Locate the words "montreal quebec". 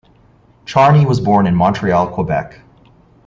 1.55-2.59